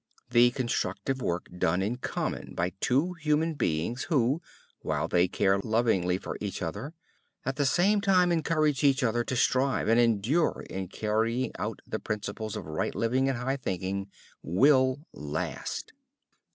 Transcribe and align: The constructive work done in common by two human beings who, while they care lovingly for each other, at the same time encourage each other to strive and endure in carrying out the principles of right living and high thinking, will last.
The 0.31 0.49
constructive 0.49 1.21
work 1.21 1.45
done 1.55 1.83
in 1.83 1.97
common 1.97 2.55
by 2.55 2.71
two 2.79 3.13
human 3.21 3.53
beings 3.53 4.05
who, 4.05 4.41
while 4.79 5.07
they 5.07 5.27
care 5.27 5.59
lovingly 5.59 6.17
for 6.17 6.39
each 6.41 6.63
other, 6.63 6.95
at 7.45 7.55
the 7.55 7.67
same 7.67 8.01
time 8.01 8.31
encourage 8.31 8.83
each 8.83 9.03
other 9.03 9.23
to 9.23 9.35
strive 9.35 9.87
and 9.87 9.99
endure 9.99 10.65
in 10.67 10.87
carrying 10.87 11.51
out 11.59 11.83
the 11.85 11.99
principles 11.99 12.55
of 12.55 12.65
right 12.65 12.95
living 12.95 13.29
and 13.29 13.37
high 13.37 13.57
thinking, 13.57 14.09
will 14.41 15.05
last. 15.13 15.93